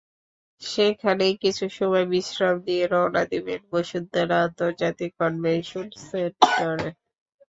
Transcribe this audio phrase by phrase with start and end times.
[0.61, 6.89] সেখানেই কিছু সময় বিশ্রাম নিয়ে রওনা দেবেন বসুন্ধরা আন্তর্জাতিক কনভেনশন সেন্টারে।